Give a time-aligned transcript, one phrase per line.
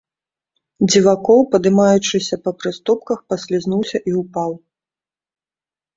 [0.89, 4.51] Дзівакоў, паднімаючыся па прыступках, паслізнуўся і ўпаў.